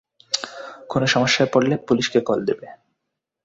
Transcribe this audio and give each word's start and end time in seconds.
কোনো 0.89 1.05
সমস্যায় 1.07 1.49
পড়লে, 1.53 1.75
পুলিশকে 1.87 2.19
কল 2.21 2.39
দেবে। 2.45 2.67